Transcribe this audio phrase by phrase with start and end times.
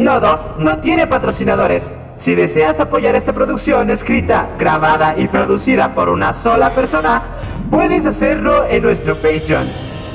[0.00, 1.92] Nodo no tiene patrocinadores.
[2.16, 7.20] Si deseas apoyar esta producción escrita, grabada y producida por una sola persona,
[7.70, 9.68] puedes hacerlo en nuestro Patreon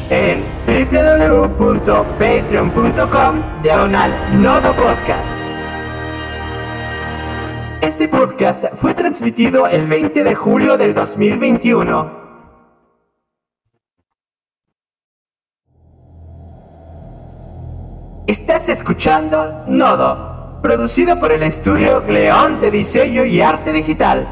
[0.10, 4.12] en www.patreon.com diagonal
[4.42, 5.44] Nodo Podcast.
[7.82, 12.25] Este podcast fue transmitido el 20 de julio del 2021.
[18.28, 24.28] Estás escuchando Nodo, producido por el estudio León de Diseño y Arte Digital.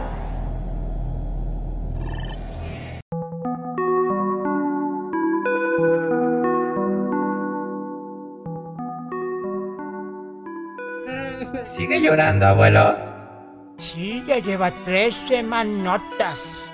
[11.62, 12.96] ¿Sigue llorando, abuelo?
[13.78, 16.72] Sí, ya lleva tres semanotas.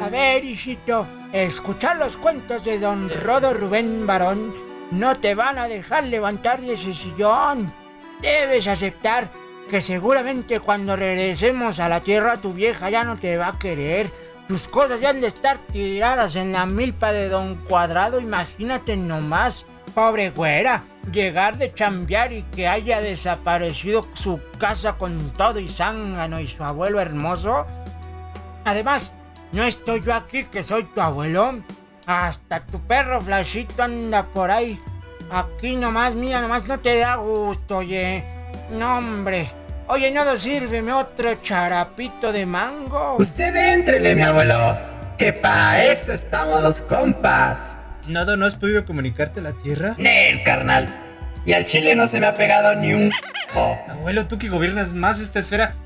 [0.00, 5.68] A ver, hijito, escuchar los cuentos de don Rodo Rubén Barón no te van a
[5.68, 7.72] dejar levantar de ese sillón.
[8.20, 9.30] Debes aceptar
[9.68, 14.10] que seguramente cuando regresemos a la tierra tu vieja ya no te va a querer.
[14.48, 18.18] Tus cosas ya han de estar tiradas en la milpa de Don Cuadrado.
[18.18, 25.60] Imagínate nomás, pobre güera, llegar de chambear y que haya desaparecido su casa con todo
[25.60, 27.64] y zángano y su abuelo hermoso.
[28.64, 29.12] Además,
[29.52, 31.62] no estoy yo aquí que soy tu abuelo.
[32.10, 34.82] Hasta tu perro Flashito anda por ahí.
[35.30, 38.24] Aquí nomás, mira, nomás no te da gusto, oye.
[38.72, 39.48] No, hombre.
[39.86, 43.14] Oye, no, sírveme otro charapito de mango.
[43.16, 44.76] Usted entrele, mi abuelo.
[45.18, 47.76] Que pa' eso estamos los compas.
[48.08, 49.94] ¿Nada no has podido comunicarte a la tierra?
[49.96, 50.92] Nel, carnal.
[51.46, 53.12] Y al chile no se me ha pegado ni un...
[53.88, 55.76] Abuelo, tú que gobiernas más esta esfera,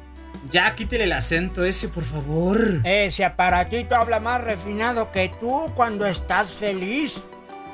[0.51, 2.81] ya quítele el acento ese, por favor.
[2.85, 7.25] Ese aparatito habla más refinado que tú cuando estás feliz.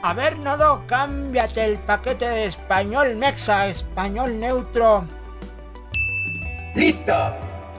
[0.02, 5.04] A ver, Nodo, cámbiate el paquete de español mexa, español neutro.
[6.74, 7.14] ¡Listo!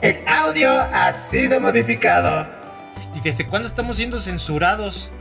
[0.01, 2.47] El audio ha sido modificado.
[3.15, 5.11] ¿Y desde cuándo estamos siendo censurados?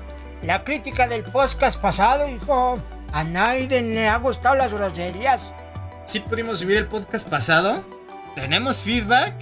[0.43, 2.79] La crítica del podcast pasado, hijo.
[3.13, 5.53] A nadie le ha gustado las groserías.
[6.05, 7.85] ¿Sí pudimos subir el podcast pasado?
[8.41, 9.35] ¿Tenemos feedback?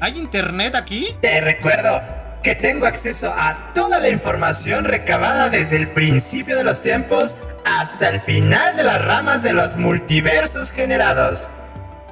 [0.00, 1.14] ¿Hay internet aquí?
[1.20, 2.00] Te recuerdo
[2.42, 7.36] que tengo acceso a toda la información recabada desde el principio de los tiempos
[7.66, 11.48] hasta el final de las ramas de los multiversos generados.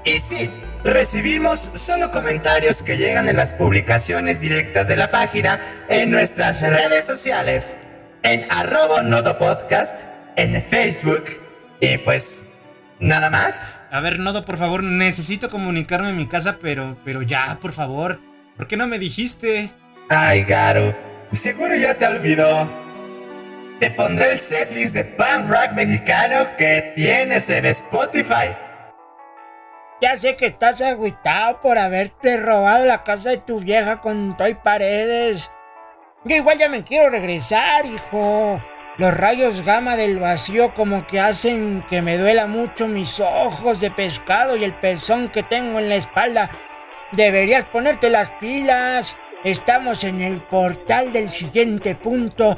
[0.05, 0.51] Y sí,
[0.85, 7.07] recibimos solo comentarios que llegan en las publicaciones directas de la página en nuestras redes
[7.07, 7.79] sociales,
[8.23, 10.03] en arroba nodo podcast,
[10.37, 11.25] en Facebook
[11.81, 12.59] y pues
[13.01, 13.78] nada más.
[13.91, 18.21] A ver, Nodo, por favor, necesito comunicarme en mi casa, pero, pero ya, por favor.
[18.57, 19.71] ¿Por qué no me dijiste?
[20.11, 20.95] Ay, Garu,
[21.33, 22.69] seguro ya te olvidó.
[23.81, 28.57] Te pondré el setlist de punk rock mexicano que tienes en Spotify.
[30.01, 34.55] Ya sé que estás agüitado por haberte robado la casa de tu vieja con Toy
[34.55, 35.51] Paredes.
[36.25, 38.63] Yo igual ya me quiero regresar, hijo.
[38.99, 43.93] Los rayos gamma del vacío como que hacen que me duela mucho mis ojos de
[43.93, 46.51] pescado y el pezón que tengo en la espalda.
[47.13, 49.17] Deberías ponerte las pilas.
[49.45, 52.57] Estamos en el portal del siguiente punto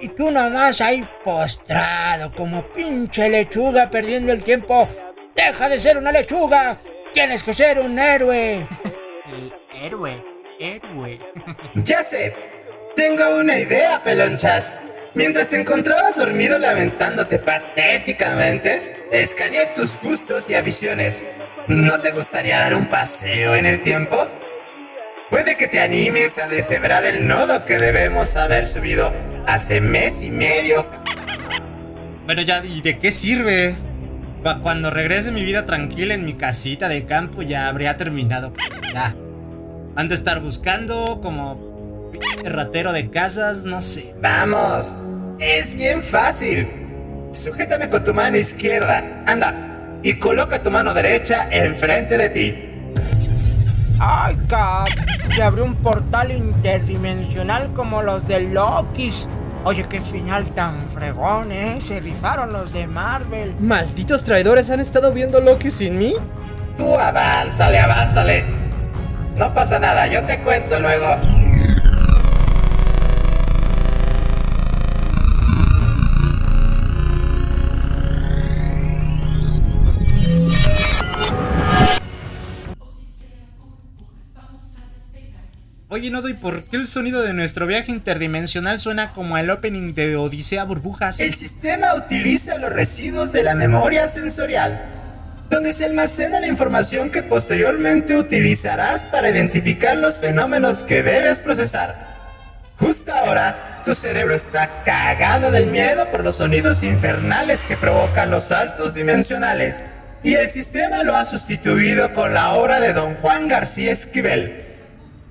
[0.00, 4.88] y tú nomás ahí postrado como pinche lechuga perdiendo el tiempo.
[5.36, 6.78] Deja de ser una lechuga.
[7.12, 8.66] Tienes que ser un héroe.
[9.26, 10.24] el héroe,
[10.58, 11.20] héroe.
[11.74, 12.34] ya sé.
[12.96, 14.91] Tengo una idea, pelonchas.
[15.14, 21.26] Mientras te encontrabas dormido lamentándote patéticamente, escaneé tus gustos y aficiones.
[21.68, 24.16] ¿No te gustaría dar un paseo en el tiempo?
[25.30, 29.12] Puede que te animes a deshebrar el nodo que debemos haber subido
[29.46, 30.88] hace mes y medio.
[32.24, 33.74] Bueno, ya, ¿y de qué sirve?
[34.62, 38.54] Cuando regrese mi vida tranquila en mi casita de campo ya habría terminado.
[38.94, 39.14] Ya.
[39.94, 41.71] Han de estar buscando como
[42.44, 44.14] ratero de casas, no sé.
[44.20, 44.96] Vamos,
[45.38, 46.68] es bien fácil.
[47.32, 49.24] Sujétame con tu mano izquierda.
[49.26, 52.68] Anda, y coloca tu mano derecha enfrente de ti.
[53.98, 54.88] ¡Ay, cap!
[55.34, 59.28] Se abrió un portal interdimensional como los de Lokis.
[59.64, 61.80] Oye, qué final tan fregón, ¿eh?
[61.80, 63.54] Se rifaron los de Marvel.
[63.60, 66.16] ¿Malditos traidores han estado viendo Loki sin mí?
[66.76, 68.44] Tú avánzale, avánzale.
[69.36, 71.16] No pasa nada, yo te cuento luego.
[85.94, 89.92] Oye, Nodo, ¿y por qué el sonido de nuestro viaje interdimensional suena como el opening
[89.92, 91.20] de Odisea Burbujas?
[91.20, 94.88] El sistema utiliza los residuos de la memoria sensorial.
[95.50, 101.94] donde se almacena la información que posteriormente utilizarás para identificar los fenómenos que debes procesar.
[102.78, 108.44] Justo ahora, tu cerebro está cagado del miedo por los sonidos infernales que provocan los
[108.44, 109.84] saltos dimensionales,
[110.22, 114.71] y el sistema lo ha sustituido con la obra de don Juan García Esquivel.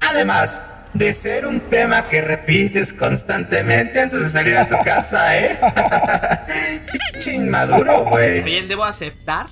[0.01, 0.61] Además,
[0.93, 5.57] de ser un tema que repites constantemente antes de salir a tu casa, ¿eh?
[7.13, 8.41] Pinche inmaduro, güey.
[8.41, 9.47] Bien, debo aceptar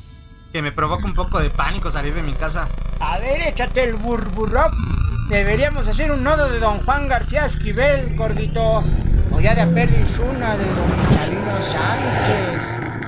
[0.51, 2.67] que me provoca un poco de pánico salir de mi casa.
[2.99, 4.73] A ver, échate el burburrock.
[5.29, 8.83] Deberíamos hacer un nodo de don Juan García Esquivel, gordito.
[9.31, 12.98] O ya de aperdis una de don Chalino Sánchez.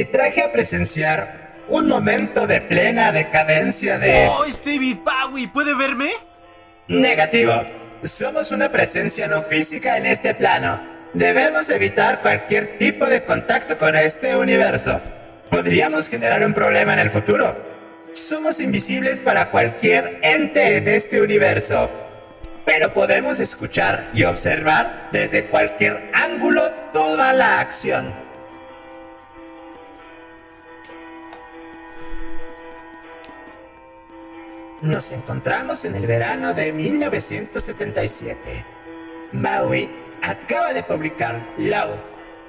[0.00, 4.28] Te traje a presenciar un momento de plena decadencia de...
[4.28, 5.48] ¡Oh, es David Bowie!
[5.48, 6.08] ¿Puede verme?
[6.88, 7.52] Negativo.
[8.02, 10.80] Somos una presencia no física en este plano.
[11.12, 15.02] Debemos evitar cualquier tipo de contacto con este universo.
[15.50, 17.54] Podríamos generar un problema en el futuro.
[18.14, 21.90] Somos invisibles para cualquier ente de este universo.
[22.64, 26.62] Pero podemos escuchar y observar desde cualquier ángulo
[26.94, 28.29] toda la acción.
[34.82, 38.64] Nos encontramos en el verano de 1977.
[39.32, 39.90] Bowie
[40.22, 41.98] acaba de publicar Low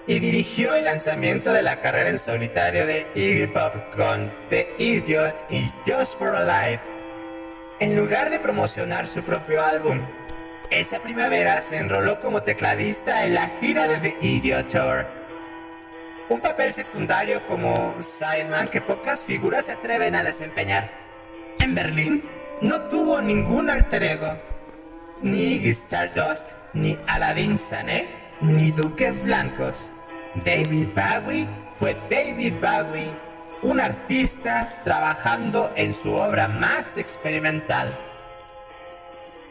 [0.07, 5.35] y dirigió el lanzamiento de la carrera en solitario de Iggy Pop con The Idiot
[5.49, 6.85] y Just for a Life.
[7.81, 9.99] En lugar de promocionar su propio álbum,
[10.69, 15.05] esa primavera se enroló como tecladista en la gira de The Idiot Tour.
[16.29, 21.00] Un papel secundario como sideman que pocas figuras se atreven a desempeñar.
[21.59, 22.23] En Berlín
[22.61, 24.37] no tuvo ningún alter ego.
[25.21, 28.07] Ni Iggy Stardust, ni Aladdin Sané,
[28.41, 29.91] ni Duques Blancos.
[30.45, 33.11] David Bowie fue David Bowie,
[33.63, 37.97] un artista trabajando en su obra más experimental.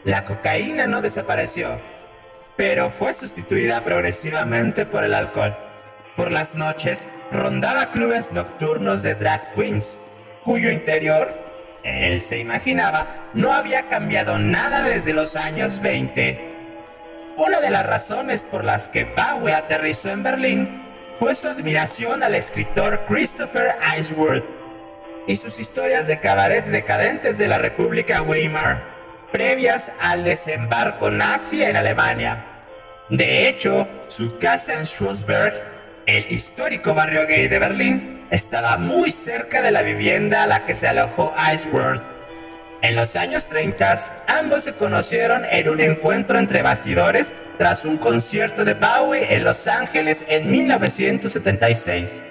[0.03, 1.79] La cocaína no desapareció,
[2.57, 5.55] pero fue sustituida progresivamente por el alcohol.
[6.15, 9.99] Por las noches rondaba clubes nocturnos de drag queens,
[10.43, 11.50] cuyo interior
[11.83, 16.49] él se imaginaba, no había cambiado nada desde los años 20.
[17.37, 20.83] Una de las razones por las que Bowie aterrizó en Berlín
[21.15, 24.45] fue su admiración al escritor Christopher Iceworth
[25.27, 28.85] y sus historias de cabarets decadentes de la República Weimar,
[29.31, 32.45] previas al desembarco nazi en Alemania.
[33.09, 35.53] De hecho, su casa en Schlossberg,
[36.05, 40.73] el histórico barrio gay de Berlín, estaba muy cerca de la vivienda a la que
[40.73, 42.01] se alojó Iceworld.
[42.81, 43.95] En los años 30,
[44.27, 49.67] ambos se conocieron en un encuentro entre bastidores tras un concierto de Bowie en Los
[49.67, 52.23] Ángeles en 1976.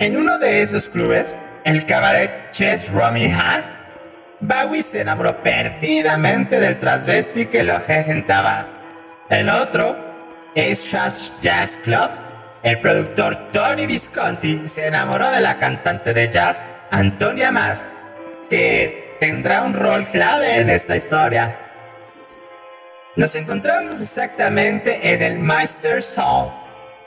[0.00, 3.76] En uno de esos clubes, el cabaret Chess Rummy High,
[4.40, 8.66] Bowie se enamoró perdidamente del transvesti que lo regentaba.
[9.30, 9.96] El otro,
[10.56, 12.10] es Jazz Club,
[12.66, 17.92] el productor Tony Visconti se enamoró de la cantante de jazz Antonia Mas,
[18.50, 21.60] que tendrá un rol clave en esta historia.
[23.14, 26.52] Nos encontramos exactamente en el Meister's Hall,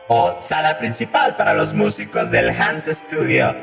[0.07, 3.53] o sala principal para los músicos del Hans Studio.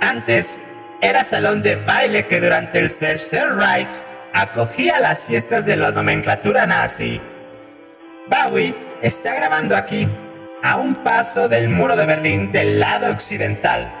[0.00, 0.62] Antes,
[1.00, 3.86] era salón de baile que durante el Tercer Reich
[4.34, 7.20] acogía las fiestas de la nomenclatura nazi.
[8.28, 10.08] Bowie está grabando aquí
[10.62, 13.92] a un paso del muro de Berlín del lado occidental.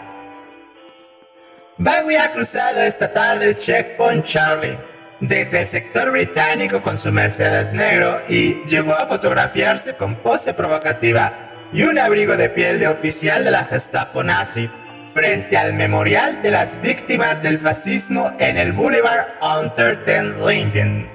[1.76, 4.78] Bowie ha cruzado esta tarde el checkpoint Charlie
[5.20, 11.32] desde el sector británico con su Mercedes negro y llegó a fotografiarse con pose provocativa
[11.72, 14.70] y un abrigo de piel de oficial de la Gestapo nazi
[15.14, 21.08] frente al memorial de las víctimas del fascismo en el Boulevard Unter den Linden.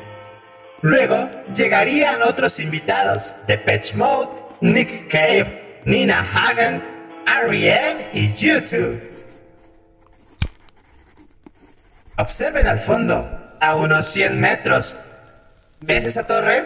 [0.81, 3.57] Luego llegarían otros invitados, de
[3.95, 6.81] Mode, Nick Cave, Nina Hagen,
[7.27, 8.05] R.E.M.
[8.13, 8.97] y YouTube.
[12.17, 14.99] Observen al fondo, a unos 100 metros.
[15.81, 16.63] ¿Ves esa torre?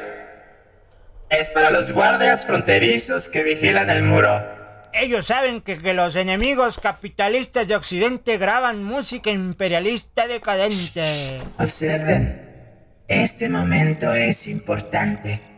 [1.31, 4.45] Es para los guardias fronterizos que vigilan el muro.
[4.93, 11.01] Ellos saben que, que los enemigos capitalistas de Occidente graban música imperialista decadente.
[11.57, 15.56] Observen, este momento es importante.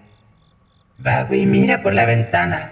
[1.02, 2.72] Bowie mira por la ventana.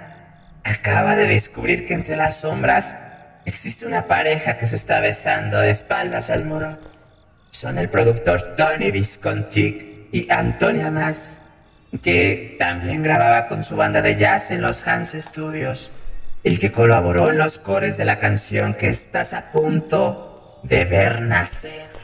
[0.65, 2.97] Acaba de descubrir que entre las sombras
[3.45, 6.77] existe una pareja que se está besando de espaldas al muro.
[7.51, 11.43] Son el productor Tony Visconti y Antonia Mas.
[12.03, 15.93] que también grababa con su banda de jazz en los Hans Studios
[16.43, 21.21] y que colaboró en los cores de la canción que estás a punto de ver
[21.21, 21.96] nacer.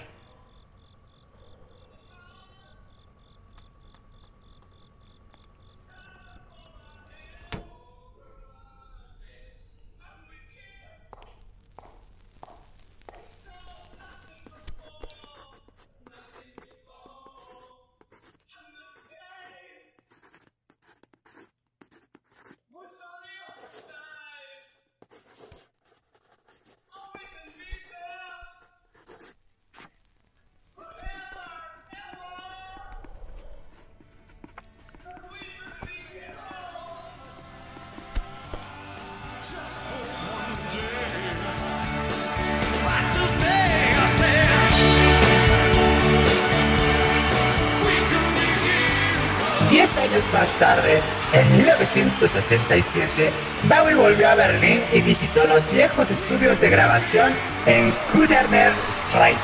[50.63, 51.01] Tarde,
[51.33, 53.29] en 1987,
[53.63, 57.33] Bowie volvió a Berlín y visitó los viejos estudios de grabación
[57.65, 59.35] en Kuderner Street.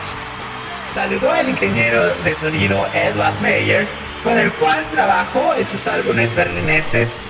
[0.85, 3.85] Saludó al ingeniero de sonido Edward Meyer,
[4.23, 7.23] con el cual trabajó en sus álbumes berlineses,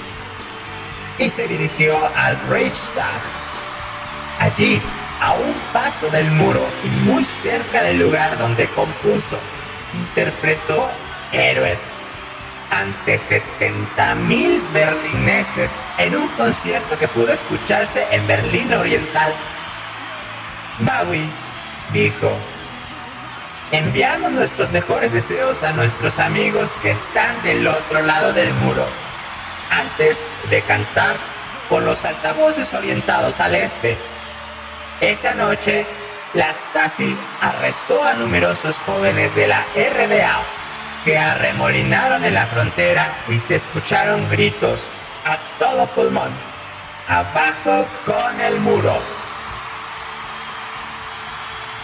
[1.18, 3.22] y se dirigió al Reichstag.
[4.38, 4.80] Allí,
[5.20, 9.40] a un paso del muro y muy cerca del lugar donde compuso,
[9.96, 10.88] interpretó
[11.32, 11.94] Héroes
[12.80, 19.34] ante 70.000 berlineses en un concierto que pudo escucharse en Berlín Oriental.
[20.80, 21.30] Bowie
[21.92, 22.32] dijo,
[23.72, 28.86] enviamos nuestros mejores deseos a nuestros amigos que están del otro lado del muro.
[29.72, 31.18] Antes de cantar
[31.68, 33.98] con los altavoces orientados al este,
[35.02, 35.86] esa noche
[36.34, 40.59] la Stasi arrestó a numerosos jóvenes de la RDA
[41.04, 44.92] que arremolinaron en la frontera y se escucharon gritos
[45.26, 46.32] a todo pulmón.
[47.08, 49.00] Abajo con el muro.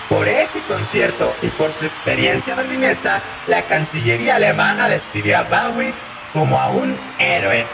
[0.10, 5.94] Por ese concierto y por su experiencia berlinesa, la Cancillería alemana despidió a Bowie
[6.32, 7.66] como a un héroe.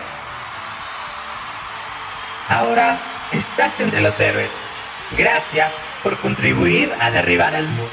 [2.48, 2.98] Ahora
[3.34, 4.62] estás entre los héroes.
[5.18, 7.92] Gracias por contribuir a derribar el muro.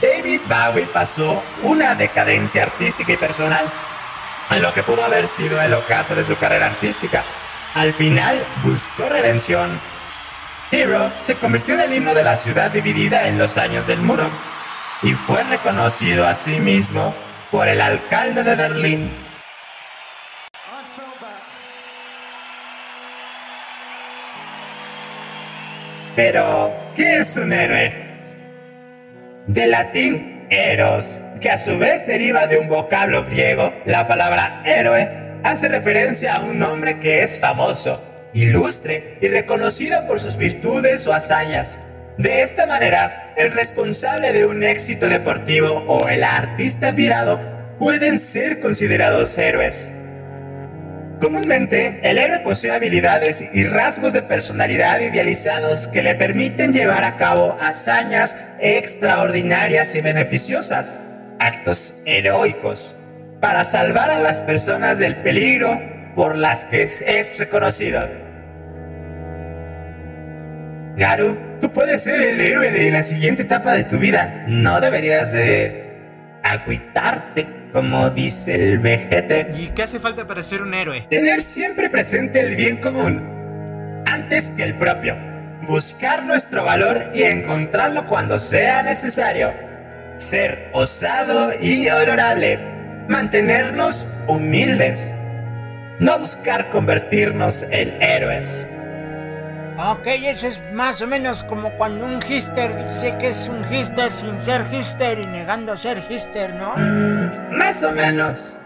[0.00, 3.68] David Bowie pasó una decadencia artística y personal
[4.50, 7.24] en lo que pudo haber sido el ocaso de su carrera artística.
[7.74, 9.80] Al final buscó redención.
[10.70, 14.30] Hero se convirtió en el himno de la ciudad dividida en los años del muro
[15.02, 17.14] y fue reconocido a sí mismo
[17.50, 19.10] por el alcalde de Berlín.
[26.14, 28.07] Pero, ¿qué es un héroe?
[29.48, 35.08] De latín eros, que a su vez deriva de un vocablo griego, la palabra héroe
[35.42, 41.14] hace referencia a un hombre que es famoso, ilustre y reconocido por sus virtudes o
[41.14, 41.78] hazañas.
[42.18, 47.40] De esta manera, el responsable de un éxito deportivo o el artista admirado
[47.78, 49.92] pueden ser considerados héroes.
[51.20, 57.16] Comúnmente, el héroe posee habilidades y rasgos de personalidad idealizados que le permiten llevar a
[57.16, 61.00] cabo hazañas extraordinarias y beneficiosas,
[61.40, 62.94] actos heroicos,
[63.40, 65.80] para salvar a las personas del peligro
[66.14, 68.08] por las que es reconocido.
[70.96, 74.44] Garu, tú puedes ser el héroe de la siguiente etapa de tu vida.
[74.46, 79.52] No deberías de agüitarte como dice el vejete.
[79.54, 81.06] ¿Y qué hace falta para ser un héroe?
[81.10, 85.16] Tener siempre presente el bien común, antes que el propio.
[85.66, 89.52] Buscar nuestro valor y encontrarlo cuando sea necesario.
[90.16, 92.58] Ser osado y honorable.
[93.08, 95.14] Mantenernos humildes.
[96.00, 98.66] No buscar convertirnos en héroes.
[99.80, 104.10] Ok, eso es más o menos como cuando un hister dice que es un hister
[104.10, 106.74] sin ser hister y negando ser hister, ¿no?
[106.76, 108.56] Mm, más o menos.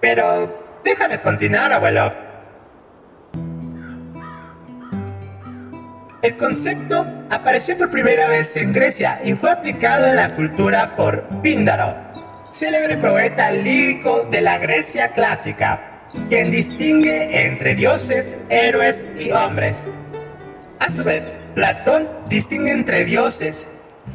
[0.00, 2.12] Pero déjame continuar, abuelo.
[6.20, 11.28] El concepto apareció por primera vez en Grecia y fue aplicado en la cultura por
[11.42, 11.94] Píndaro,
[12.50, 19.92] célebre poeta lírico de la Grecia clásica, quien distingue entre dioses, héroes y hombres.
[20.80, 23.68] A su vez, Platón distingue entre dioses,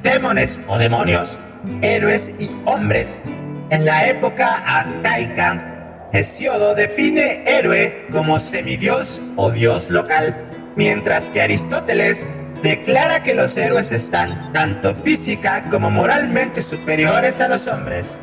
[0.03, 1.39] demones o demonios,
[1.81, 3.21] héroes y hombres.
[3.69, 12.25] En la época arcaica, Hesiodo define héroe como semidios o dios local, mientras que Aristóteles
[12.63, 18.17] declara que los héroes están tanto física como moralmente superiores a los hombres.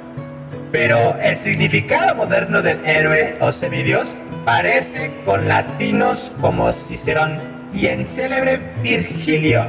[0.73, 8.09] Pero el significado moderno del héroe o semidios parece con latinos como Cicerón y en
[8.09, 9.65] célebre Virgilio.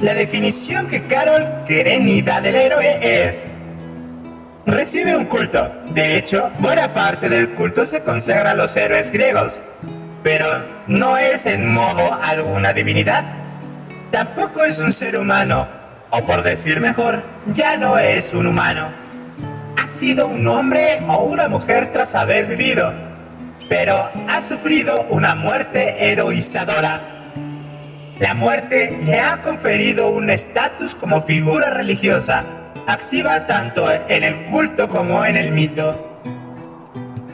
[0.00, 3.46] La definición que Carol Quereni da del héroe es
[4.64, 5.72] recibe un culto.
[5.90, 9.60] De hecho, buena parte del culto se consagra a los héroes griegos,
[10.22, 10.46] pero
[10.86, 13.24] no es en modo alguna divinidad.
[14.12, 15.66] Tampoco es un ser humano,
[16.10, 18.92] o por decir mejor, ya no es un humano.
[19.82, 22.92] Ha sido un hombre o una mujer tras haber vivido,
[23.72, 27.00] pero ha sufrido una muerte heroizadora.
[28.20, 32.44] La muerte le ha conferido un estatus como figura religiosa
[32.86, 36.20] activa tanto en el culto como en el mito.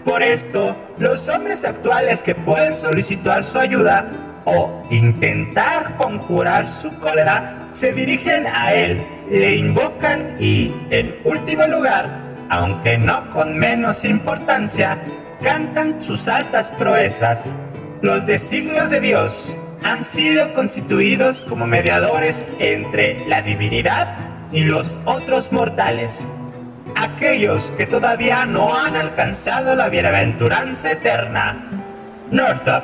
[0.05, 4.07] Por esto, los hombres actuales que pueden solicitar su ayuda
[4.45, 12.37] o intentar conjurar su cólera se dirigen a él, le invocan y, en último lugar,
[12.49, 14.99] aunque no con menos importancia,
[15.43, 17.57] cantan sus altas proezas.
[18.03, 24.17] Los designios de Dios han sido constituidos como mediadores entre la divinidad
[24.53, 26.27] y los otros mortales,
[26.97, 31.71] aquellos que todavía no han alcanzado la bienaventuranza eterna.
[32.31, 32.83] Northup,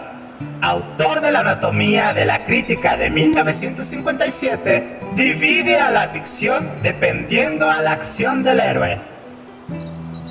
[0.61, 7.83] autor de la Anatomía de la Crítica de 1957, divide a la ficción dependiendo a
[7.83, 9.14] la acción del héroe.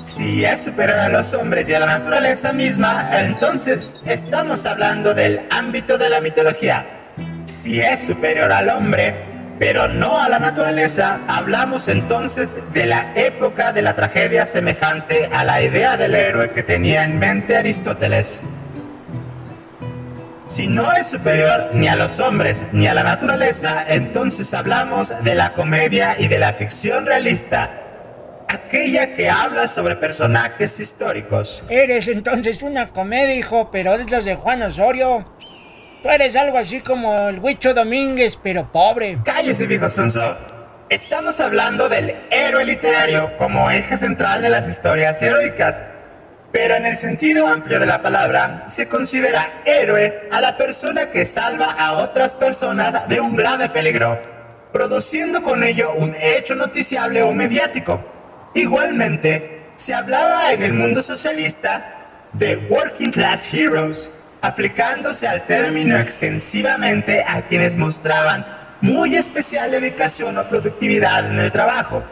[0.04, 5.46] Si es superior a los hombres y a la naturaleza misma, entonces estamos hablando del
[5.50, 6.84] ámbito de la mitología.
[7.46, 9.14] Si es superior al hombre,
[9.58, 15.42] pero no a la naturaleza, hablamos entonces de la época de la tragedia semejante a
[15.42, 18.42] la idea del héroe que tenía en mente Aristóteles.
[20.48, 25.34] Si no es superior ni a los hombres ni a la naturaleza, entonces hablamos de
[25.34, 27.83] la comedia y de la ficción realista,
[28.54, 31.62] aquella que habla sobre personajes históricos.
[31.68, 35.26] Eres entonces una comedia, hijo, pero de esas de Juan Osorio.
[36.02, 39.18] Tú eres algo así como el Huicho Domínguez, pero pobre.
[39.24, 40.36] Cállese, viejo sonso.
[40.90, 45.86] Estamos hablando del héroe literario como eje central de las historias heroicas.
[46.52, 51.24] Pero en el sentido amplio de la palabra, se considera héroe a la persona que
[51.24, 54.20] salva a otras personas de un grave peligro,
[54.72, 58.13] produciendo con ello un hecho noticiable o mediático.
[58.54, 67.24] Igualmente, se hablaba en el mundo socialista de working class heroes, aplicándose al término extensivamente
[67.26, 68.46] a quienes mostraban
[68.80, 72.04] muy especial dedicación o productividad en el trabajo.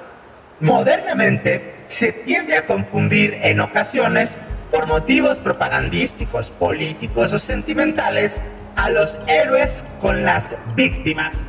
[0.61, 4.39] Modernamente, se tiende a confundir en ocasiones,
[4.71, 8.43] por motivos propagandísticos, políticos o sentimentales,
[8.75, 11.49] a los héroes con las víctimas.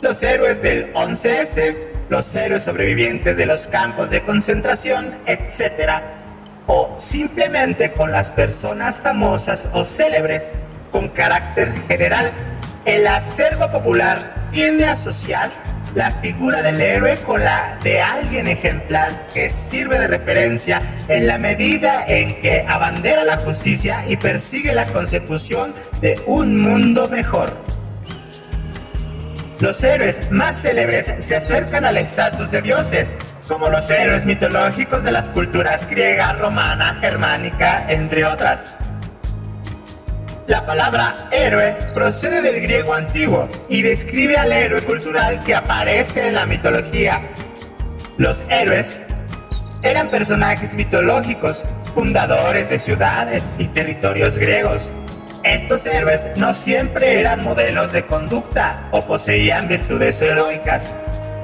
[0.00, 6.02] Los héroes del 11S, los héroes sobrevivientes de los campos de concentración, etc
[6.66, 10.56] o simplemente con las personas famosas o célebres
[10.90, 12.32] con carácter general.
[12.84, 15.50] El acervo popular tiende a asociar
[15.94, 21.38] la figura del héroe con la de alguien ejemplar que sirve de referencia en la
[21.38, 27.73] medida en que abandera la justicia y persigue la consecución de un mundo mejor.
[29.64, 33.16] Los héroes más célebres se acercan al estatus de dioses,
[33.48, 38.72] como los héroes mitológicos de las culturas griega, romana, germánica, entre otras.
[40.46, 46.34] La palabra héroe procede del griego antiguo y describe al héroe cultural que aparece en
[46.34, 47.22] la mitología.
[48.18, 48.96] Los héroes
[49.80, 54.92] eran personajes mitológicos, fundadores de ciudades y territorios griegos.
[55.44, 60.96] Estos héroes no siempre eran modelos de conducta o poseían virtudes heroicas.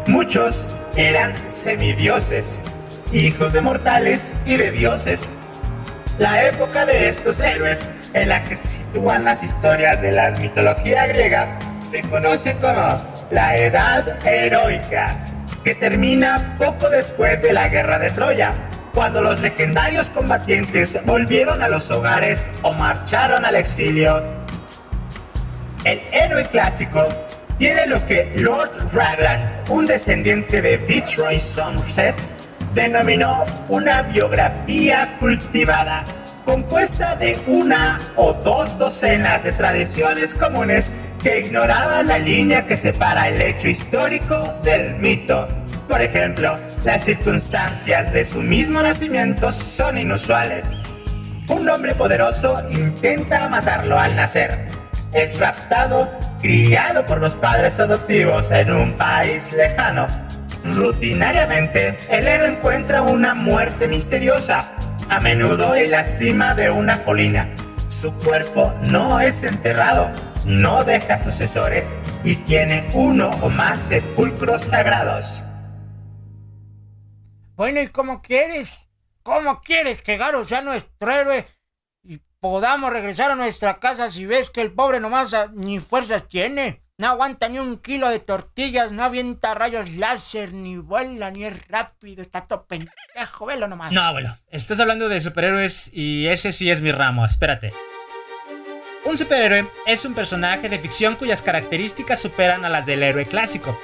[0.07, 2.63] Muchos eran semidioses,
[3.13, 5.29] hijos de mortales y de dioses.
[6.19, 7.85] La época de estos héroes
[8.15, 13.57] en la que se sitúan las historias de la mitología griega se conoce como la
[13.59, 15.27] Edad Heroica,
[15.63, 21.69] que termina poco después de la Guerra de Troya, cuando los legendarios combatientes volvieron a
[21.69, 24.23] los hogares o marcharon al exilio.
[25.85, 27.07] El héroe clásico
[27.59, 32.17] tiene lo que Lord Raglan, un descendiente de Fitzroy Somerset,
[32.75, 36.05] denominó una biografía cultivada,
[36.45, 40.91] compuesta de una o dos docenas de tradiciones comunes
[41.23, 45.49] que ignoraban la línea que separa el hecho histórico del mito.
[45.89, 50.75] Por ejemplo, las circunstancias de su mismo nacimiento son inusuales.
[51.49, 54.69] Un hombre poderoso intenta matarlo al nacer.
[55.13, 56.09] Es raptado
[56.41, 60.09] criado por los padres adoptivos en un país lejano,
[60.65, 64.69] Rutinariamente, el héroe encuentra una muerte misteriosa,
[65.09, 67.49] a menudo en la cima de una colina.
[67.89, 70.11] Su cuerpo no es enterrado,
[70.45, 75.45] no deja sucesores y tiene uno o más sepulcros sagrados.
[77.61, 78.89] Bueno, ¿y cómo quieres?
[79.23, 81.47] ¿Cómo quieres que Garo sea nuestro héroe
[82.03, 86.27] y podamos regresar a nuestra casa si ves que el pobre nomás ah, ni fuerzas
[86.27, 86.83] tiene?
[86.97, 91.69] No aguanta ni un kilo de tortillas, no avienta rayos láser, ni vuela, ni es
[91.69, 93.93] rápido, está todo pendejo, velo nomás.
[93.93, 97.75] No, abuelo, estás hablando de superhéroes y ese sí es mi ramo, espérate.
[99.05, 103.79] Un superhéroe es un personaje de ficción cuyas características superan a las del héroe clásico,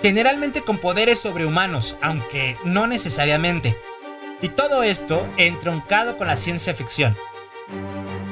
[0.00, 3.76] generalmente con poderes sobrehumanos, aunque no necesariamente.
[4.40, 7.16] Y todo esto entroncado con la ciencia ficción.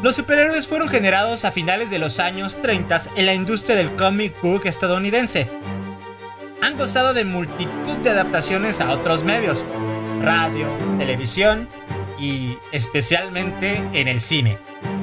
[0.02, 4.40] Los superhéroes fueron generados a finales de los años 30 en la industria del comic
[4.40, 5.50] book estadounidense.
[6.62, 9.66] Han gozado de multitud de adaptaciones a otros medios,
[10.22, 10.68] radio,
[10.98, 11.68] televisión
[12.18, 14.58] y especialmente en el cine.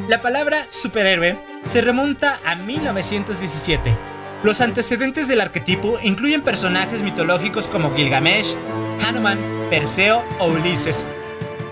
[0.07, 4.16] La palabra superhéroe se remonta a 1917.
[4.43, 8.55] Los antecedentes del arquetipo incluyen personajes mitológicos como Gilgamesh,
[9.05, 9.39] Hanuman,
[9.71, 11.07] Perseo o Ulises,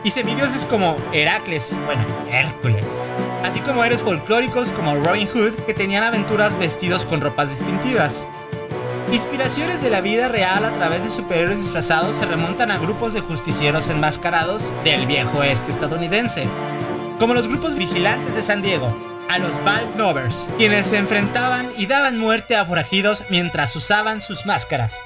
[0.03, 2.99] y semidioses como Heracles, bueno, Hércules,
[3.43, 8.27] así como héroes folclóricos como Robin Hood que tenían aventuras vestidos con ropas distintivas.
[9.11, 13.21] Inspiraciones de la vida real a través de superhéroes disfrazados se remontan a grupos de
[13.21, 16.47] justicieros enmascarados del viejo oeste estadounidense,
[17.19, 21.85] como los grupos vigilantes de San Diego, a los Bald Lovers, quienes se enfrentaban y
[21.85, 24.99] daban muerte a forajidos mientras usaban sus máscaras.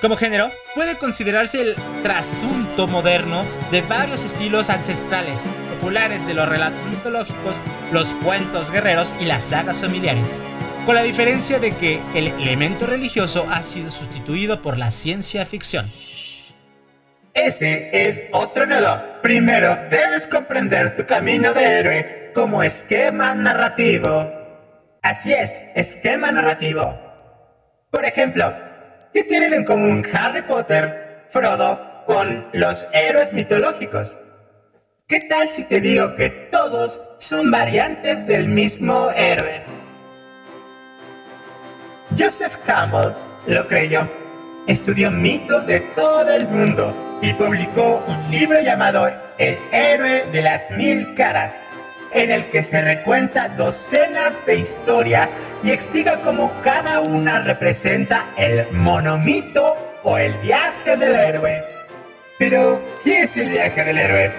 [0.00, 6.84] Como género, puede considerarse el trasunto moderno de varios estilos ancestrales, populares de los relatos
[6.86, 7.62] mitológicos,
[7.92, 10.42] los cuentos guerreros y las sagas familiares,
[10.84, 15.86] con la diferencia de que el elemento religioso ha sido sustituido por la ciencia ficción.
[17.32, 19.02] Ese es otro nodo.
[19.22, 24.30] Primero debes comprender tu camino de héroe como esquema narrativo.
[25.02, 26.98] Así es, esquema narrativo.
[27.90, 28.52] Por ejemplo,
[29.14, 34.16] ¿Qué tienen en común Harry Potter, Frodo, con los héroes mitológicos?
[35.06, 39.62] ¿Qué tal si te digo que todos son variantes del mismo héroe?
[42.18, 43.12] Joseph Campbell
[43.46, 44.10] lo creyó.
[44.66, 50.72] Estudió mitos de todo el mundo y publicó un libro llamado El héroe de las
[50.72, 51.62] mil caras
[52.14, 58.70] en el que se recuenta docenas de historias y explica cómo cada una representa el
[58.70, 61.64] monomito o el viaje del héroe.
[62.38, 64.32] Pero, ¿qué es el viaje del héroe?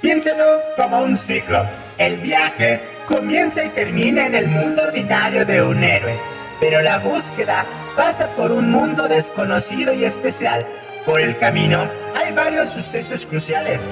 [0.00, 1.68] Piénselo como un ciclo.
[1.98, 6.16] El viaje comienza y termina en el mundo ordinario de un héroe,
[6.60, 7.66] pero la búsqueda
[7.96, 10.64] pasa por un mundo desconocido y especial.
[11.04, 13.90] Por el camino hay varios sucesos cruciales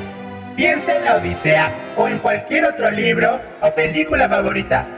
[0.58, 4.88] Piensa en la Odisea o en cualquier otro libro o película favorita.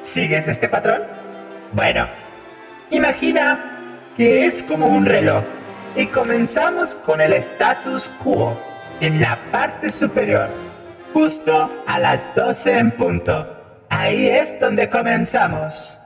[0.00, 1.02] ¿Sigues este patrón?
[1.72, 2.08] Bueno,
[2.88, 5.44] imagina que es como un reloj
[5.94, 8.58] y comenzamos con el status quo
[9.02, 10.48] en la parte superior,
[11.12, 13.84] justo a las 12 en punto.
[13.90, 15.98] Ahí es donde comenzamos.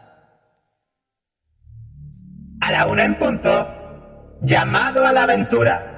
[2.61, 5.97] A la una en punto, llamado a la aventura.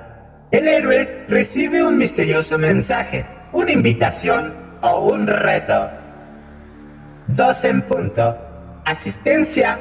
[0.50, 5.88] El héroe recibe un misterioso mensaje, una invitación o un reto.
[7.28, 8.36] Dos en punto.
[8.84, 9.78] Asistencia.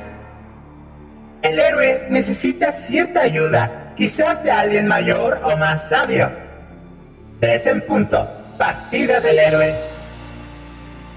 [1.42, 6.30] El héroe necesita cierta ayuda, quizás de alguien mayor o más sabio.
[7.40, 8.30] Tres en punto.
[8.60, 9.74] Partida del héroe.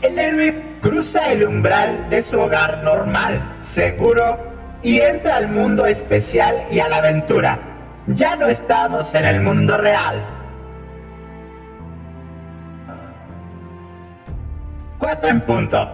[0.00, 4.38] El héroe cruza el umbral de su hogar normal, seguro,
[4.82, 7.71] y entra al mundo especial y a la aventura
[8.06, 10.22] ya no estamos en el mundo real.
[14.98, 15.90] Cuatro en punto.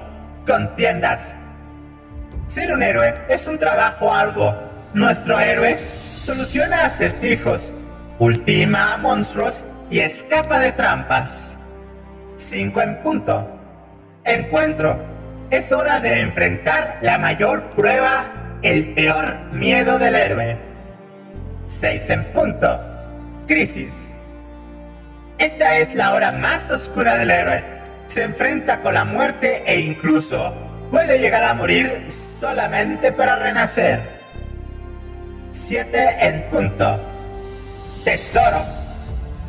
[0.47, 1.35] Contiendas.
[2.47, 4.57] Ser un héroe es un trabajo arduo.
[4.95, 5.79] Nuestro héroe
[6.19, 7.75] soluciona acertijos,
[8.19, 11.59] ultima a monstruos y escapa de trampas.
[12.37, 13.49] Cinco en punto.
[14.25, 14.99] Encuentro.
[15.51, 18.27] Es hora de enfrentar la mayor prueba,
[18.63, 20.68] el peor miedo del héroe.
[21.69, 22.81] 6 en punto.
[23.47, 24.15] Crisis.
[25.37, 27.63] Esta es la hora más oscura del héroe.
[28.07, 30.55] Se enfrenta con la muerte e incluso
[30.91, 34.01] puede llegar a morir solamente para renacer.
[35.51, 37.01] 7 en punto.
[38.03, 38.65] Tesoro.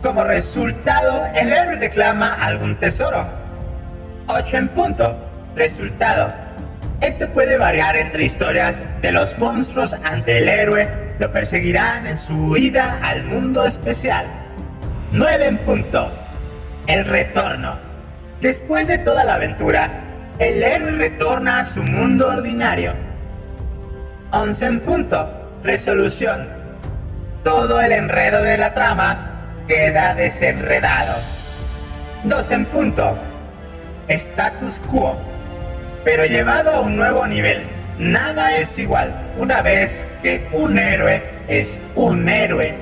[0.03, 3.29] Como resultado, el héroe reclama algún tesoro.
[4.27, 5.25] 8 en punto.
[5.55, 6.33] Resultado.
[6.99, 12.33] Este puede variar entre historias de los monstruos ante el héroe lo perseguirán en su
[12.33, 14.25] huida al mundo especial.
[15.11, 16.11] 9 en punto.
[16.87, 17.77] El retorno.
[18.41, 19.89] Después de toda la aventura,
[20.39, 22.93] el héroe retorna a su mundo ordinario.
[24.31, 25.59] 11 en punto.
[25.61, 26.47] Resolución.
[27.43, 31.15] Todo el enredo de la trama queda desenredado.
[32.23, 33.19] 2 en punto.
[34.07, 35.19] Status quo.
[36.05, 37.67] Pero llevado a un nuevo nivel.
[37.97, 42.77] Nada es igual una vez que un héroe es un héroe.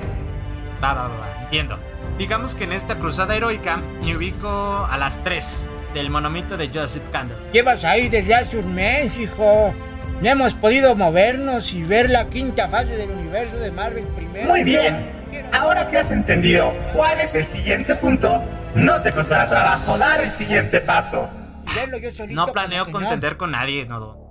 [0.82, 1.78] Va, va, va, entiendo.
[2.18, 7.04] Digamos que en esta cruzada heroica me ubico a las 3 del monomito de Joseph
[7.12, 7.38] Campbell.
[7.52, 9.72] Llevas ahí desde hace un mes, hijo.
[10.20, 14.48] No hemos podido movernos y ver la quinta fase del universo de Marvel primero.
[14.48, 15.12] Muy bien.
[15.52, 18.42] Ahora que has entendido cuál es el siguiente punto,
[18.74, 21.30] no te costará trabajo dar el siguiente paso.
[22.30, 24.27] No planeo contender con nadie, Nodo.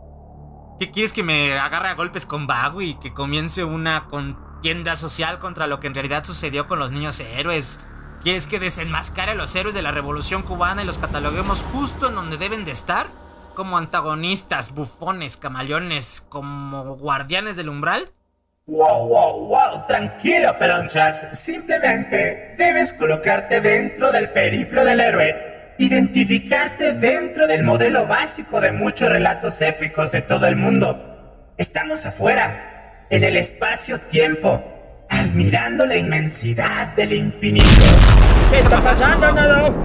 [0.79, 5.39] ¿Qué quieres que me agarre a golpes con Bagu y que comience una contienda social
[5.39, 7.79] contra lo que en realidad sucedió con los niños héroes?
[8.21, 12.15] ¿Quieres que desenmascare a los héroes de la revolución cubana y los cataloguemos justo en
[12.15, 13.07] donde deben de estar?
[13.55, 18.11] Como antagonistas, bufones, camaleones, como guardianes del umbral?
[18.67, 21.39] Wow, wow, wow, tranquilo, pelonchas.
[21.39, 25.46] Simplemente debes colocarte dentro del periplo del héroe
[25.79, 31.53] identificarte dentro del modelo básico de muchos relatos épicos de todo el mundo.
[31.57, 34.63] Estamos afuera, en el espacio-tiempo,
[35.09, 37.67] admirando la inmensidad del infinito.
[38.51, 39.75] ¿Qué está pasando, Nado?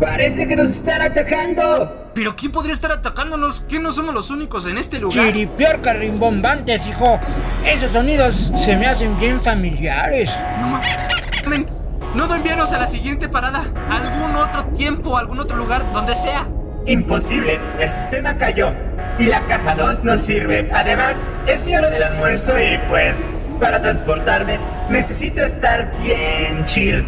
[0.00, 2.12] Parece que nos están atacando.
[2.14, 3.60] ¿Pero quién podría estar atacándonos?
[3.60, 5.26] ¿Que no somos los únicos en este lugar?
[5.26, 7.18] Chiripiorca rimbombantes, hijo.
[7.66, 10.30] Esos sonidos se me hacen bien familiares.
[10.60, 11.66] No mames.
[12.14, 13.62] No enviarnos a la siguiente parada.
[13.90, 16.48] Algún otro tiempo, algún otro lugar, donde sea.
[16.86, 17.60] Imposible.
[17.78, 18.72] El sistema cayó.
[19.18, 20.70] Y la caja 2 no sirve.
[20.72, 23.28] Además, es mi hora del almuerzo y pues,
[23.60, 27.04] para transportarme, necesito estar bien chill.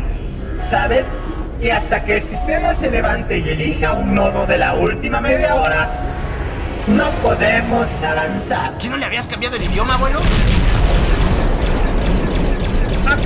[0.67, 1.17] ¿Sabes?
[1.63, 5.55] Y hasta que el sistema se levante y elija un nodo de la última media
[5.55, 5.89] hora,
[6.89, 8.77] no podemos avanzar.
[8.79, 10.21] ¿Qué no le habías cambiado el idioma, abuelo?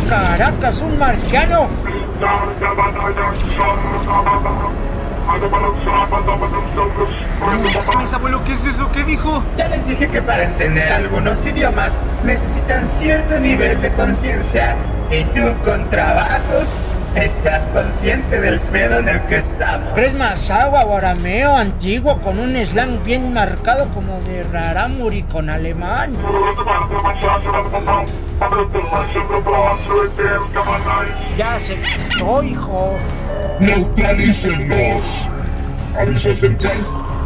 [0.09, 1.68] Caracas, un marciano!
[7.98, 8.90] Mis abuelo, ¿qué es eso?
[8.92, 9.42] ¿Qué dijo?
[9.57, 14.77] Ya les dije que para entender algunos idiomas necesitan cierto nivel de conciencia.
[15.11, 16.81] Y tú con trabajos
[17.14, 19.96] estás consciente del pedo en el que estamos.
[19.98, 25.48] ¿Es más agua o arameo antiguo con un slang bien marcado como de raramuri con
[25.50, 26.16] alemán?
[31.37, 32.99] Ya se quitó, hijo.
[33.61, 35.31] Neutralícennos.
[35.99, 36.77] Aviso central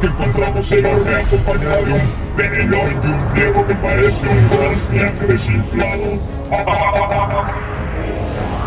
[0.01, 4.49] que encontramos el orbe acompañado de un venenón y de un pliego que parece un
[4.51, 6.18] Bosniak desinflado.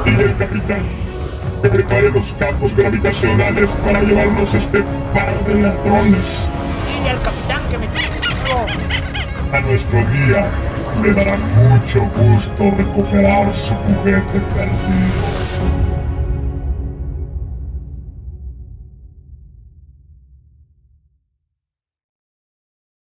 [0.05, 1.01] y el capitán
[1.61, 6.49] que prepare los campos gravitacionales para llevarnos este par de ladrones.
[7.03, 7.87] Y el capitán que me
[9.57, 10.49] A nuestro guía
[11.03, 15.50] le dará mucho gusto recuperar su juguete perdido.